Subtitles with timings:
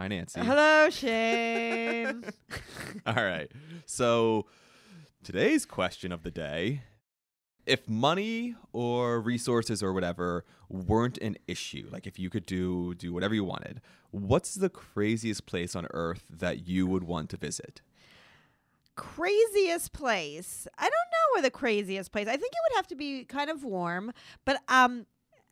[0.00, 0.40] Hi, Nancy.
[0.40, 2.24] Hello, Shane.
[3.06, 3.52] All right.
[3.84, 4.46] So
[5.22, 6.84] today's question of the day
[7.66, 13.12] if money or resources or whatever weren't an issue, like if you could do do
[13.12, 17.82] whatever you wanted, what's the craziest place on earth that you would want to visit?
[18.96, 20.66] craziest place.
[20.78, 22.26] I don't know where the craziest place.
[22.26, 24.12] I think it would have to be kind of warm,
[24.46, 25.06] but um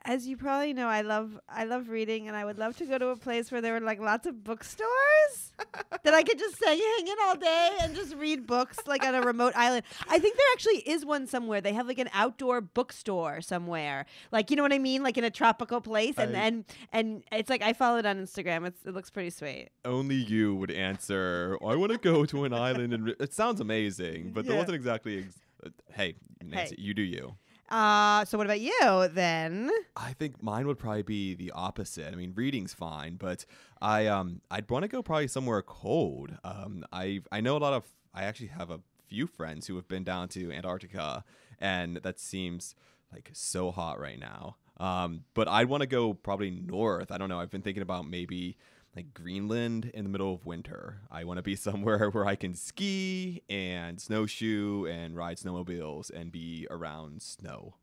[0.08, 2.96] as you probably know, I love I love reading, and I would love to go
[2.98, 5.52] to a place where there were like lots of bookstores
[6.02, 9.14] that I could just stay hang in all day and just read books like on
[9.14, 9.84] a remote island.
[10.08, 11.60] I think there actually is one somewhere.
[11.60, 15.24] They have like an outdoor bookstore somewhere, like you know what I mean, like in
[15.24, 18.66] a tropical place, and I- and and it's like I followed on Instagram.
[18.66, 19.68] It's, it looks pretty sweet.
[19.84, 21.58] Only you would answer.
[21.64, 24.58] I want to go to an island, and re-" it sounds amazing, but that Yeah.
[24.60, 25.18] wasn't exactly.
[25.18, 26.82] Ex- uh, hey, Nancy, Hey.
[26.82, 27.36] you do you.
[27.68, 29.70] Uh, so what about you then?
[29.96, 32.10] I think mine would probably be the opposite.
[32.12, 33.44] I mean, reading's fine, but
[33.80, 36.36] I um I'd want to go probably somewhere cold.
[36.44, 39.88] Um, I I know a lot of I actually have a few friends who have
[39.88, 41.24] been down to Antarctica,
[41.60, 42.74] and that seems
[43.12, 44.56] like so hot right now.
[44.78, 47.10] Um, but I'd want to go probably north.
[47.10, 47.40] I don't know.
[47.40, 48.56] I've been thinking about maybe
[48.94, 51.02] like Greenland in the middle of winter.
[51.10, 56.32] I want to be somewhere where I can ski and snowshoe and ride snowmobiles and
[56.32, 57.74] be around snow.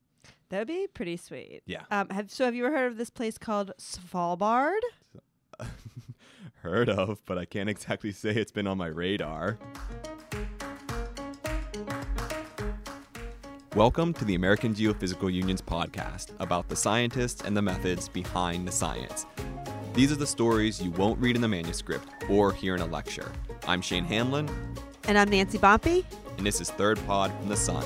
[0.50, 1.62] That would be pretty sweet.
[1.66, 1.84] Yeah.
[1.92, 4.80] Um, have so have you ever heard of this place called Svalbard?
[6.62, 9.58] heard of, but I can't exactly say it's been on my radar.
[13.76, 18.72] Welcome to the American Geophysical Union's podcast about the scientists and the methods behind the
[18.72, 19.26] science.
[19.96, 23.32] These are the stories you won't read in the manuscript or hear in a lecture.
[23.68, 24.50] I'm Shane Hanlon,
[25.08, 26.04] And I'm Nancy Bompey.
[26.38, 27.86] and this is Third Pod from the Sun.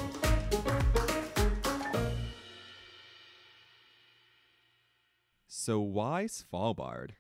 [5.48, 7.12] So, why Svalbard?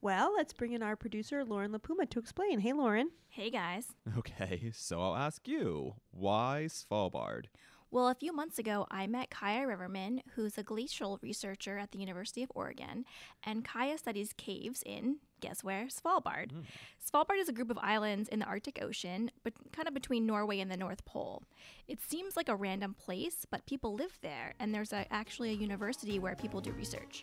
[0.00, 2.58] Well, let's bring in our producer Lauren Lipuma to explain.
[2.60, 3.10] Hey, Lauren.
[3.28, 3.86] Hey guys.
[4.18, 7.44] Okay, so I'll ask you, why Svalbard?
[7.92, 11.98] Well, a few months ago, I met Kiya Riverman, who's a glacial researcher at the
[11.98, 13.04] University of Oregon,
[13.44, 15.88] and Kiya studies caves in, guess where?
[15.88, 16.52] Svalbard.
[16.52, 16.60] Hmm.
[17.06, 20.60] Svalbard is a group of islands in the Arctic Ocean, but kind of between Norway
[20.60, 21.42] and the North Pole.
[21.86, 25.54] It seems like a random place, but people live there, and there's a, actually a
[25.54, 27.22] university where people do research.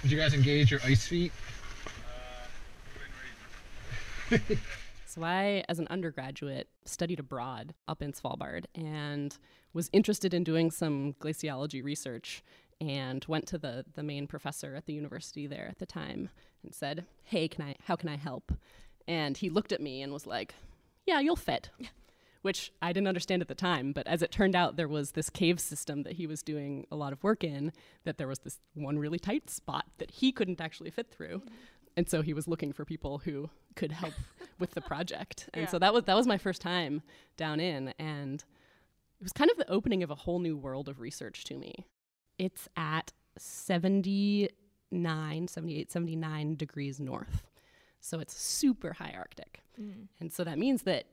[0.00, 1.30] Did you guys engage your ice feet?
[5.12, 9.36] So I, as an undergraduate, studied abroad up in Svalbard and
[9.74, 12.42] was interested in doing some glaciology research
[12.80, 16.30] and went to the, the main professor at the university there at the time
[16.62, 18.52] and said, Hey, can I how can I help?
[19.06, 20.54] And he looked at me and was like,
[21.04, 21.68] Yeah, you'll fit.
[22.40, 25.28] Which I didn't understand at the time, but as it turned out, there was this
[25.28, 27.70] cave system that he was doing a lot of work in,
[28.04, 31.40] that there was this one really tight spot that he couldn't actually fit through.
[31.40, 31.54] Mm-hmm.
[31.96, 34.14] And so he was looking for people who could help
[34.58, 35.48] with the project.
[35.54, 37.02] And so that was that was my first time
[37.36, 38.44] down in and
[39.20, 41.86] it was kind of the opening of a whole new world of research to me.
[42.38, 47.46] It's at 79, 78, 79 degrees north.
[48.00, 49.60] So it's super high Arctic.
[49.80, 50.08] Mm.
[50.20, 51.04] And so that means that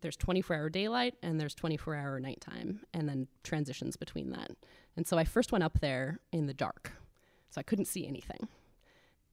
[0.00, 4.50] there's 24 hour daylight and there's 24 hour nighttime and then transitions between that.
[4.96, 6.92] And so I first went up there in the dark.
[7.50, 8.48] So I couldn't see anything.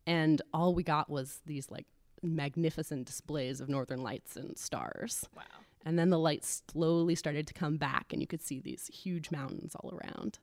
[0.07, 1.85] And all we got was these like
[2.23, 5.27] magnificent displays of northern lights and stars.
[5.35, 5.43] Wow.
[5.85, 9.29] And then the lights slowly started to come back and you could see these huge
[9.31, 10.39] mountains all around.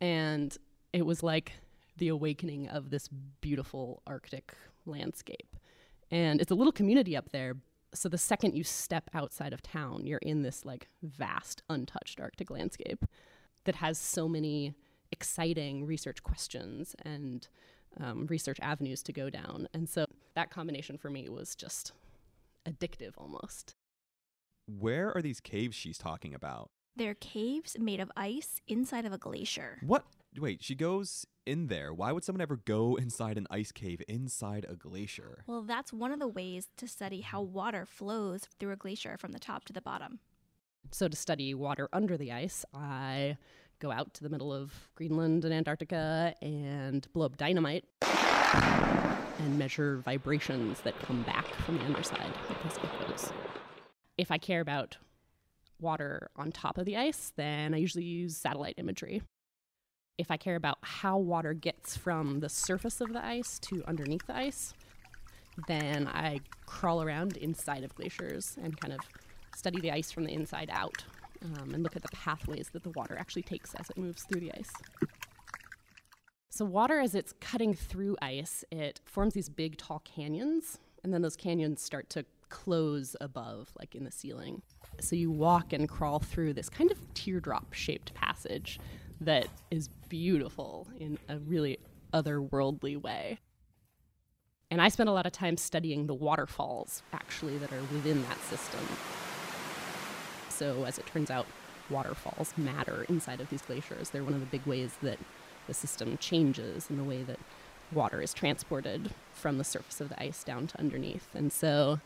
[0.00, 0.56] And
[0.92, 1.54] it was like
[1.96, 3.08] the awakening of this
[3.40, 4.54] beautiful Arctic
[4.86, 5.56] landscape.
[6.10, 7.56] And it's a little community up there.
[7.94, 12.50] So the second you step outside of town, you're in this like vast, untouched Arctic
[12.50, 13.04] landscape
[13.64, 14.74] that has so many
[15.10, 17.48] exciting research questions and
[18.00, 19.68] um, research avenues to go down.
[19.74, 21.92] And so that combination for me was just
[22.66, 23.74] addictive almost.
[24.66, 26.70] Where are these caves she's talking about?
[26.96, 29.78] They're caves made of ice inside of a glacier.
[29.86, 30.04] What?
[30.38, 31.94] Wait, she goes in there.
[31.94, 35.44] Why would someone ever go inside an ice cave inside a glacier?
[35.46, 39.32] Well, that's one of the ways to study how water flows through a glacier from
[39.32, 40.20] the top to the bottom.
[40.90, 43.36] So to study water under the ice, I
[43.80, 49.98] go out to the middle of Greenland and Antarctica and blow up dynamite and measure
[49.98, 53.32] vibrations that come back from the underside because echoes.
[54.16, 54.96] If I care about
[55.80, 59.22] water on top of the ice, then I usually use satellite imagery.
[60.16, 64.26] If I care about how water gets from the surface of the ice to underneath
[64.26, 64.74] the ice,
[65.68, 69.00] then I crawl around inside of glaciers and kind of
[69.54, 71.04] study the ice from the inside out
[71.44, 74.40] um, and look at the pathways that the water actually takes as it moves through
[74.40, 74.70] the ice.
[76.50, 81.22] So, water, as it's cutting through ice, it forms these big, tall canyons, and then
[81.22, 84.62] those canyons start to close above, like in the ceiling.
[85.00, 88.80] So, you walk and crawl through this kind of teardrop shaped passage
[89.20, 91.78] that is beautiful in a really
[92.12, 93.38] otherworldly way.
[94.70, 98.38] And I spent a lot of time studying the waterfalls, actually, that are within that
[98.42, 98.80] system.
[100.58, 101.46] So, as it turns out,
[101.88, 104.10] waterfalls matter inside of these glaciers.
[104.10, 105.18] They're one of the big ways that
[105.68, 107.38] the system changes in the way that
[107.92, 111.28] water is transported from the surface of the ice down to underneath.
[111.34, 112.00] And so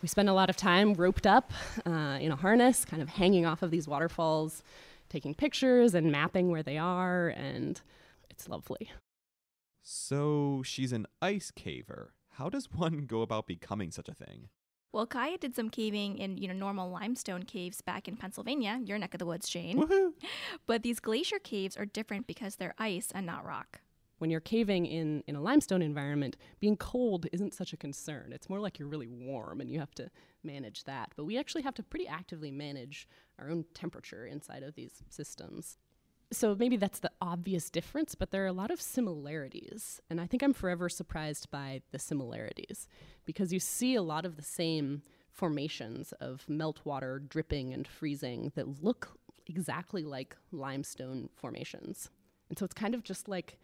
[0.00, 1.52] we spend a lot of time roped up
[1.84, 4.62] uh, in a harness, kind of hanging off of these waterfalls,
[5.08, 7.80] taking pictures and mapping where they are, and
[8.30, 8.90] it's lovely.
[9.82, 12.10] So she's an ice caver.
[12.34, 14.50] How does one go about becoming such a thing?
[14.92, 18.98] Well, Kiya did some caving in, you know, normal limestone caves back in Pennsylvania, your
[18.98, 19.78] neck of the woods, Shane.
[19.78, 20.12] Woohoo!
[20.66, 23.80] But these glacier caves are different because they're ice and not rock.
[24.18, 28.32] When you're caving in, in a limestone environment, being cold isn't such a concern.
[28.32, 30.10] It's more like you're really warm and you have to
[30.42, 31.12] manage that.
[31.16, 33.06] But we actually have to pretty actively manage
[33.38, 35.78] our own temperature inside of these systems.
[36.30, 40.00] So maybe that's the obvious difference, but there are a lot of similarities.
[40.10, 42.86] And I think I'm forever surprised by the similarities
[43.24, 48.82] because you see a lot of the same formations of meltwater dripping and freezing that
[48.82, 49.16] look
[49.46, 52.10] exactly like limestone formations.
[52.50, 53.58] And so it's kind of just like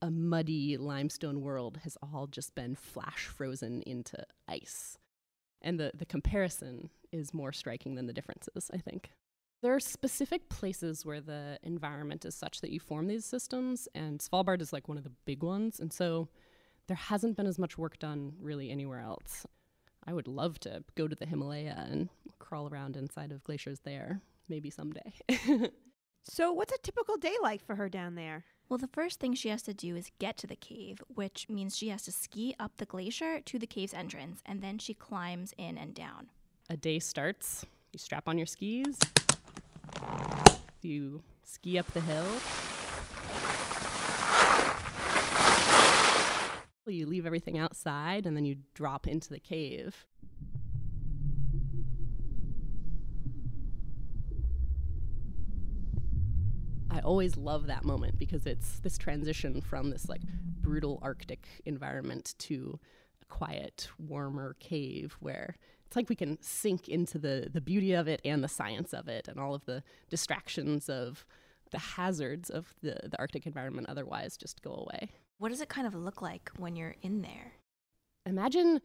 [0.00, 4.98] a muddy limestone world has all just been flash frozen into ice.
[5.62, 9.12] And the, the comparison is more striking than the differences, I think.
[9.64, 14.18] There are specific places where the environment is such that you form these systems, and
[14.18, 15.80] Svalbard is like one of the big ones.
[15.80, 16.28] And so
[16.86, 19.46] there hasn't been as much work done really anywhere else.
[20.06, 24.20] I would love to go to the Himalaya and crawl around inside of glaciers there,
[24.50, 25.14] maybe someday.
[26.26, 28.46] So, what's a typical day like for her down there?
[28.70, 31.76] Well, the first thing she has to do is get to the cave, which means
[31.76, 35.52] she has to ski up the glacier to the cave's entrance, and then she climbs
[35.58, 36.28] in and down.
[36.70, 38.98] a day starts, you strap on your skis,
[40.82, 42.26] you ski up the hill.
[46.86, 50.06] You leave everything outside and then you drop into the cave.
[56.90, 60.20] I always love that moment because it's this transition from this like
[60.60, 62.78] brutal Arctic environment to
[63.22, 65.56] a quiet, warmer cave where
[65.86, 69.08] it's like we can sink into the, the beauty of it and the science of
[69.08, 71.24] it and all of the distractions of
[71.70, 75.10] the hazards of the, the Arctic environment otherwise just go away.
[75.38, 77.52] What does it kind of look like when you're in there?
[78.26, 78.80] Imagine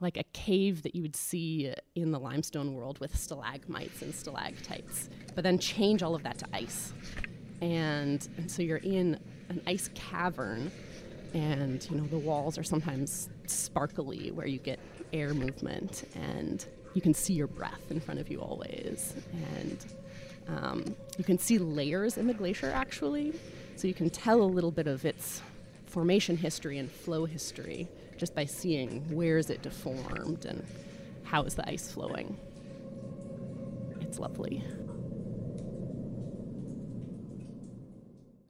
[0.00, 5.10] like a cave that you would see in the limestone world with stalagmites and stalactites,
[5.34, 6.94] but then change all of that to ice.
[7.60, 9.20] And, and so you're in
[9.50, 10.72] an ice cavern,
[11.34, 14.80] and you know the walls are sometimes sparkly where you get
[15.12, 16.64] air movement, and
[16.94, 19.14] you can see your breath in front of you always,
[19.54, 19.86] and
[20.48, 23.32] um, you can see layers in the glacier actually,
[23.76, 25.42] so you can tell a little bit of its
[25.86, 30.64] formation history and flow history just by seeing where is it deformed and
[31.24, 32.36] how is the ice flowing.
[34.00, 34.62] It's lovely.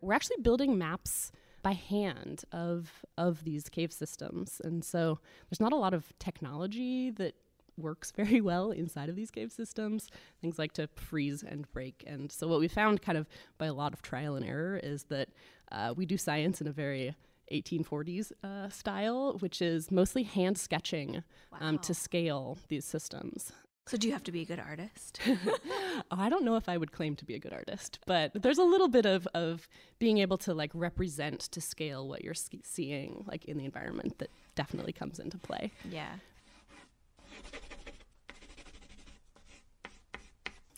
[0.01, 1.31] We're actually building maps
[1.63, 5.19] by hand of of these cave systems, and so
[5.49, 7.35] there's not a lot of technology that
[7.77, 10.09] works very well inside of these cave systems.
[10.41, 13.75] Things like to freeze and break, and so what we found, kind of by a
[13.75, 15.29] lot of trial and error, is that
[15.73, 17.15] uh, we do science in a very
[17.53, 21.23] 1840s uh, style, which is mostly hand sketching
[21.61, 23.53] um, to scale these systems.
[23.91, 25.19] So, do you have to be a good artist?
[25.27, 28.59] oh, I don't know if I would claim to be a good artist, but there's
[28.59, 29.67] a little bit of, of
[29.99, 34.31] being able to like represent to scale what you're seeing like in the environment that
[34.55, 35.73] definitely comes into play.
[35.91, 36.13] yeah.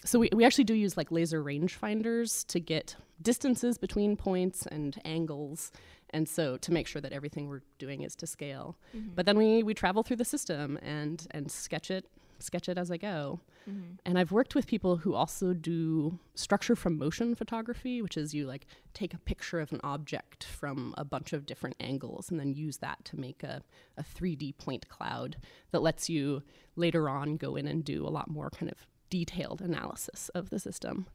[0.06, 4.98] So we, we actually do use like laser rangefinders to get distances between points and
[5.04, 5.70] angles
[6.14, 8.78] and so to make sure that everything we're doing is to scale.
[8.96, 9.10] Mm-hmm.
[9.14, 12.06] But then we, we travel through the system and and sketch it
[12.42, 13.40] sketch it as I go.
[13.68, 13.94] Mm-hmm.
[14.04, 18.46] And I've worked with people who also do structure from motion photography, which is you
[18.46, 22.54] like take a picture of an object from a bunch of different angles and then
[22.54, 23.62] use that to make a,
[23.96, 25.36] a 3D point cloud
[25.70, 26.42] that lets you
[26.76, 30.58] later on go in and do a lot more kind of detailed analysis of the
[30.58, 31.06] system.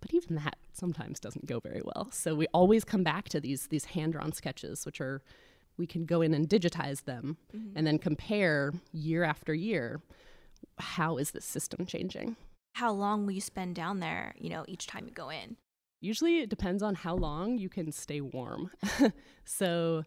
[0.00, 2.08] But even that sometimes doesn't go very well.
[2.12, 5.22] So we always come back to these these hand-drawn sketches, which are
[5.80, 7.76] we can go in and digitize them mm-hmm.
[7.76, 10.00] and then compare year after year
[10.80, 12.36] how is this system changing?
[12.74, 15.56] How long will you spend down there, you know, each time you go in?
[16.00, 18.70] Usually it depends on how long you can stay warm.
[19.44, 20.04] so,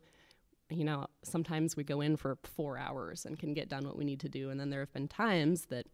[0.70, 4.03] you know, sometimes we go in for four hours and can get done what we
[4.03, 4.50] need to do.
[4.50, 5.86] And then there have been times that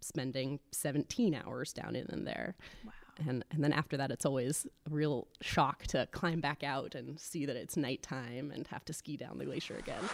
[0.00, 2.54] spending 17 hours down in and there.
[2.84, 2.92] Wow.
[3.26, 7.18] And, and then after that, it's always a real shock to climb back out and
[7.18, 10.04] see that it's nighttime and have to ski down the glacier again.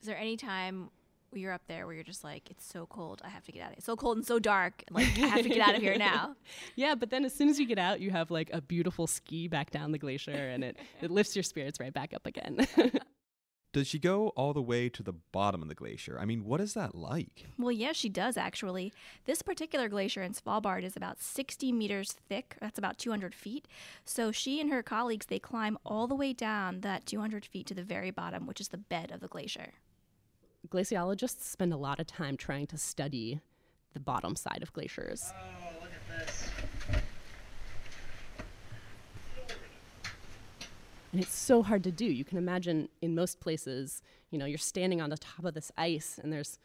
[0.00, 0.90] Is there any time
[1.32, 3.68] you're up there where you're just like, it's so cold, I have to get out
[3.68, 3.78] of here.
[3.78, 5.96] It's so cold and so dark, and like I have to get out of here
[5.96, 6.36] now.
[6.76, 9.48] Yeah, but then as soon as you get out, you have like a beautiful ski
[9.48, 12.66] back down the glacier and it, it lifts your spirits right back up again.
[13.72, 16.18] Does she go all the way to the bottom of the glacier?
[16.18, 17.44] I mean, what is that like?
[17.58, 18.90] Well, yes, she does actually.
[19.26, 22.56] This particular glacier in Svalbard is about 60 meters thick.
[22.58, 23.68] That's about 200 feet.
[24.04, 27.74] So she and her colleagues they climb all the way down that 200 feet to
[27.74, 29.74] the very bottom, which is the bed of the glacier.
[30.68, 33.40] Glaciologists spend a lot of time trying to study
[33.94, 35.32] the bottom side of glaciers.
[35.34, 36.48] Oh, look at this.
[41.12, 42.04] And it's so hard to do.
[42.04, 45.72] You can imagine in most places, you know, you're standing on the top of this
[45.78, 46.58] ice, and there's,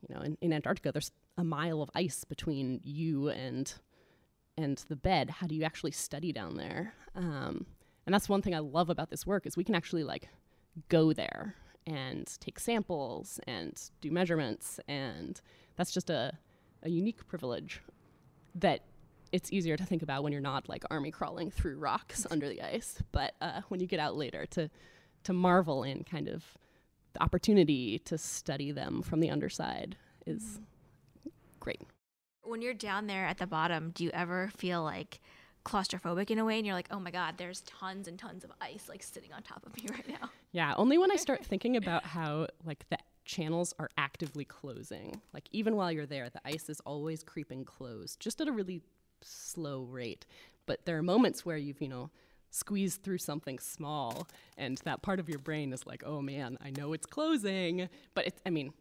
[0.00, 3.74] you know, in, in Antarctica, there's a mile of ice between you and
[4.56, 5.30] and the bed.
[5.30, 6.94] How do you actually study down there?
[7.14, 7.66] Um,
[8.06, 10.28] and that's one thing I love about this work is we can actually like
[10.88, 11.56] go there
[11.86, 15.40] and take samples and do measurements, and
[15.76, 16.32] that's just a,
[16.82, 17.80] a unique privilege
[18.54, 18.80] that
[19.32, 22.62] it's easier to think about when you're not like army crawling through rocks under the
[22.62, 23.02] ice.
[23.12, 24.70] But uh, when you get out later, to
[25.24, 26.44] to marvel in kind of
[27.14, 30.60] the opportunity to study them from the underside is
[31.58, 31.80] great.
[32.42, 35.20] When you're down there at the bottom, do you ever feel like
[35.64, 38.52] claustrophobic in a way and you're like, "Oh my god, there's tons and tons of
[38.60, 41.76] ice like sitting on top of me right now." Yeah, only when I start thinking
[41.76, 45.20] about how like the channels are actively closing.
[45.32, 48.82] Like even while you're there, the ice is always creeping closed, just at a really
[49.22, 50.26] slow rate.
[50.66, 52.10] But there are moments where you've, you know,
[52.50, 56.70] squeezed through something small and that part of your brain is like, "Oh man, I
[56.70, 58.72] know it's closing." But it's I mean,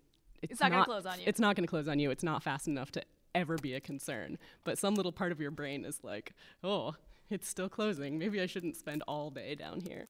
[0.42, 1.26] it's, It's not gonna close on you.
[1.26, 2.12] It's not going to close on you.
[2.12, 3.04] It's not fast enough to
[3.36, 4.38] ever be a concern.
[4.64, 6.96] But some little part of your brain is like, "Oh,
[7.30, 8.18] it's still closing.
[8.18, 10.08] Maybe I shouldn't spend all day down here."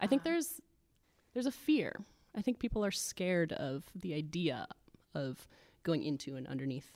[0.00, 0.30] I think uh-huh.
[0.30, 0.60] there's
[1.32, 2.04] there's a fear.
[2.36, 4.66] I think people are scared of the idea
[5.14, 5.46] of
[5.82, 6.90] going into and underneath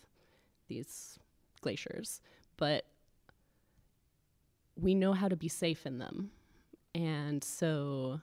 [0.69, 1.19] these
[1.61, 2.21] glaciers,
[2.57, 2.85] but
[4.77, 6.31] we know how to be safe in them.
[6.95, 8.21] And so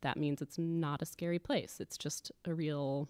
[0.00, 1.78] that means it's not a scary place.
[1.80, 3.08] It's just a real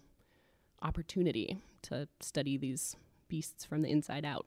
[0.85, 2.95] opportunity to study these
[3.27, 4.45] beasts from the inside out.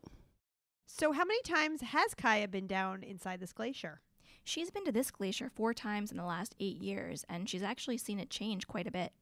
[0.86, 4.00] So, how many times has Kiya been down inside this glacier?
[4.44, 7.98] She's been to this glacier 4 times in the last 8 years and she's actually
[7.98, 9.12] seen it change quite a bit.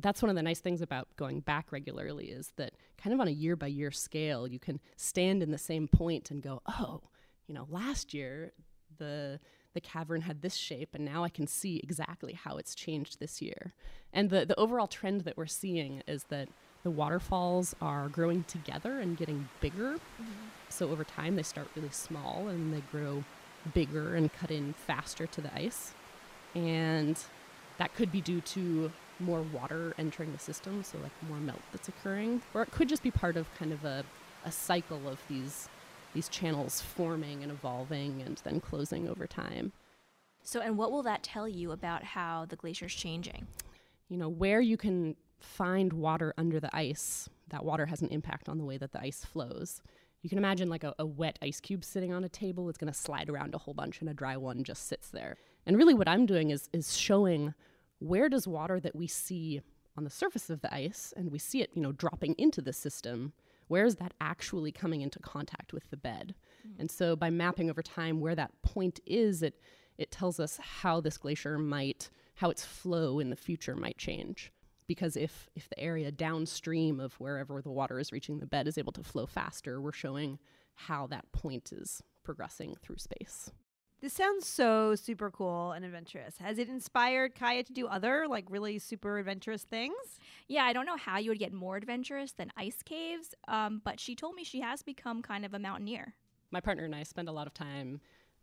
[0.00, 3.28] that's one of the nice things about going back regularly is that kind of on
[3.28, 7.00] a year by year scale you can stand in the same point and go oh
[7.46, 8.52] you know last year
[8.98, 9.38] the
[9.74, 13.40] the cavern had this shape and now i can see exactly how it's changed this
[13.40, 13.72] year.
[14.12, 16.48] And the the overall trend that we're seeing is that
[16.82, 19.94] the waterfalls are growing together and getting bigger.
[19.94, 20.48] Mm-hmm.
[20.68, 23.22] So over time they start really small and they grow
[23.74, 25.92] bigger and cut in faster to the ice.
[26.54, 27.18] And
[27.78, 31.88] that could be due to more water entering the system, so like more melt that's
[31.88, 34.02] occurring, or it could just be part of kind of a,
[34.46, 35.68] a cycle of these
[36.14, 39.72] these channels forming and evolving and then closing over time.
[40.42, 43.46] So and what will that tell you about how the glacier's changing?
[44.08, 48.48] You know, where you can find water under the ice, that water has an impact
[48.48, 49.82] on the way that the ice flows.
[50.22, 52.68] You can imagine like a, a wet ice cube sitting on a table.
[52.68, 55.36] It's going to slide around a whole bunch, and a dry one just sits there.
[55.66, 57.54] And really, what I'm doing is is showing
[58.00, 59.60] where does water that we see
[59.96, 62.72] on the surface of the ice, and we see it, you know, dropping into the
[62.72, 63.32] system.
[63.70, 66.34] Where is that actually coming into contact with the bed?
[66.66, 66.80] Mm-hmm.
[66.80, 69.60] And so, by mapping over time where that point is, it
[69.96, 74.50] it tells us how this glacier might, how its flow in the future might change
[74.88, 78.76] because if if the area downstream of wherever the water is reaching the bed is
[78.76, 80.40] able to flow faster, we're showing
[80.74, 83.52] how that point is progressing through space.
[84.00, 86.38] This sounds so super cool and adventurous.
[86.38, 90.18] Has it inspired Kiya to do other like really super adventurous things?
[90.48, 94.00] Yeah, I don't know how you would get more adventurous than ice caves, um, but
[94.00, 96.14] she told me she has become kind of a mountaineer.
[96.50, 98.00] My partner and I spend a lot of time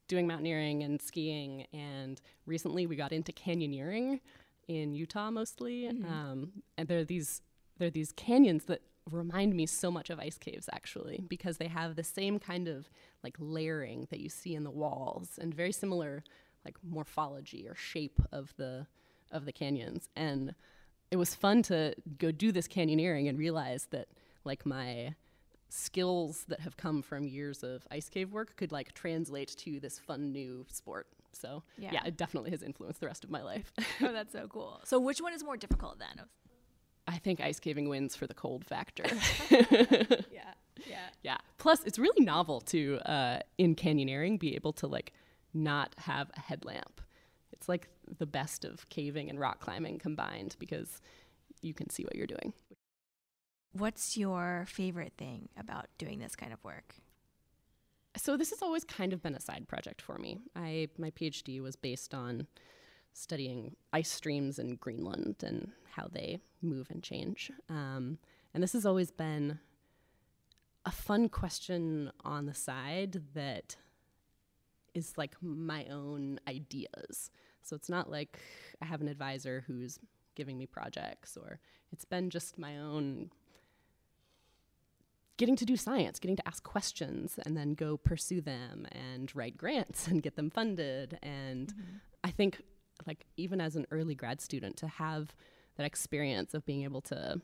[0.08, 4.22] doing mountaineering and skiing, and recently we got into canyoneering
[4.68, 5.88] in Utah mostly.
[5.88, 7.42] Um, and there are these
[7.78, 11.68] there are these canyons that remind me so much of ice caves actually because they
[11.68, 12.90] have the same kind of
[13.24, 16.24] like layering that you see in the walls and very similar
[16.66, 18.86] like morphology or shape of the
[19.32, 20.54] of the canyons and
[21.12, 24.08] it was fun to go do this canyoneering and realize that
[24.44, 25.14] like my
[25.70, 30.00] skills that have come from years of ice cave work could like translate to this
[30.00, 31.08] fun new sport.
[31.34, 31.92] So Yeah.
[31.94, 33.72] yeah, it definitely has influenced the rest of my life.
[34.02, 34.80] oh, that's so cool.
[34.86, 36.26] So which one is more difficult then?
[37.08, 39.04] I think ice caving wins for the cold factor.
[40.32, 40.54] Yeah.
[40.88, 41.08] Yeah.
[41.24, 41.38] yeah.
[41.58, 45.12] Plus, it's really novel to uh, in canyoneering be able to like
[45.54, 47.02] not have a headlamp.
[47.52, 51.02] It's like the best of caving and rock climbing combined because
[51.62, 52.54] you can see what you're doing.
[53.72, 56.96] What's your favorite thing about doing this kind of work?
[58.16, 60.40] So this has always kind of been a side project for me.
[60.56, 62.48] I my PhD was based on
[63.14, 67.52] studying ice streams in Greenland and how they move and change.
[67.70, 68.20] Um,
[68.54, 69.60] and this has always been
[70.86, 73.76] a fun question on the side that
[74.94, 77.30] is like my own ideas.
[77.62, 78.40] So it's not like
[78.82, 80.00] I have an advisor who's
[80.36, 81.60] giving me projects or
[81.92, 83.32] it's been just my own
[85.38, 89.58] getting to do science, getting to ask questions and then go pursue them and write
[89.58, 91.18] grants and get them funded.
[91.22, 91.74] And
[92.24, 92.62] I think,
[93.06, 95.34] like, even as an early grad student, to have
[95.75, 97.42] that experience of being able to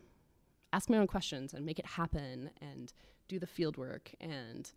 [0.72, 2.94] ask my own questions and make it happen and
[3.28, 4.72] do the field work and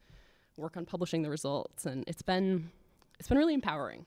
[0.57, 1.87] work on publishing the results.
[1.87, 2.71] And it's been,
[3.19, 4.05] it's been really empowering.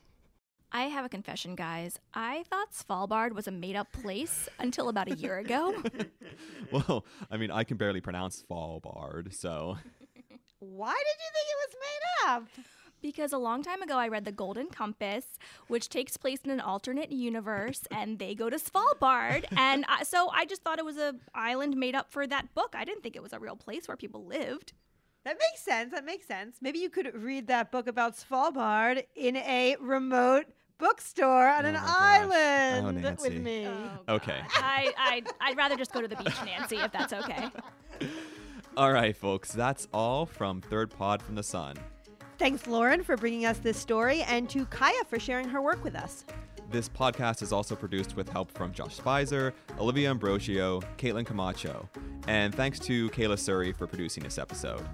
[0.71, 1.97] I have a confession, guys.
[2.13, 5.73] I thought Svalbard was a made up place until about a year ago.
[6.71, 9.75] Well, I mean, I can barely pronounce Svalbard, so
[10.59, 12.65] Why did you think it was made up?
[13.01, 15.25] Because a long time ago, I read The Golden Compass,
[15.67, 19.45] which takes place in an alternate universe, and they go to Svalbard.
[19.57, 22.73] And I, so I just thought it was a island made up for that book.
[22.77, 24.73] I didn't think it was a real place where people lived.
[25.25, 25.91] That makes sense.
[25.91, 26.57] That makes sense.
[26.61, 30.45] Maybe you could read that book about Svalbard in a remote
[30.77, 31.89] bookstore on Oh an my gosh.
[31.89, 33.29] Oh, island Nancy.
[33.29, 33.67] with me.
[33.67, 34.39] Oh, okay.
[34.55, 37.49] I, I, I'd rather just go to the beach, Nancy, if that's okay.
[38.77, 41.75] all right, folks, that's all from Third Pod from the Sun.
[42.39, 45.93] Thanks, Lauren, for bringing us this story, and to Kiya for sharing her work with
[45.93, 46.23] us.
[46.71, 51.89] This podcast is also produced with help from Josh Spicer, Olivia Ambrosio, Caitlin Camacho,
[52.27, 54.87] and thanks to Kayla Suri for producing this episode.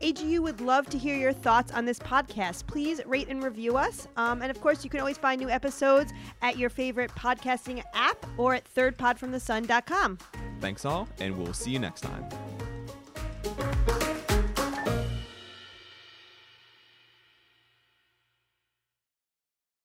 [0.00, 2.66] AGU would love to hear your thoughts on this podcast.
[2.68, 4.06] Please rate and review us.
[4.16, 6.12] Um, and of course, you can always find new episodes
[6.42, 10.18] at your favorite podcasting app or at thirdpodfromthesun.com.
[10.60, 12.28] Thanks all, and we'll see you next time.